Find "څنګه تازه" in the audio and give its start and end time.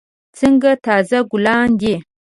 0.37-1.19